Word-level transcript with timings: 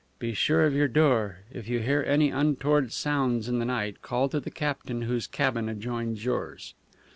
"Be 0.17 0.33
sure 0.33 0.65
of 0.65 0.73
your 0.73 0.87
door. 0.87 1.41
If 1.53 1.69
you 1.69 1.77
hear 1.81 2.01
any 2.07 2.31
untoward 2.31 2.91
sounds 2.91 3.47
in 3.47 3.59
the 3.59 3.65
night 3.65 4.01
call 4.01 4.29
to 4.29 4.39
the 4.39 4.49
captain 4.49 5.03
whose 5.03 5.27
cabin 5.27 5.69
adjoins 5.69 6.25
yours." 6.25 6.73